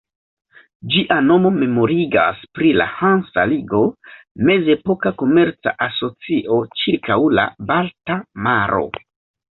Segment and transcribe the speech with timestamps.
[0.93, 3.81] Ĝia nomo memorigas pri la Hansa ligo,
[4.49, 8.87] mezepoka komerca asocio ĉirkaŭ la Balta Maro.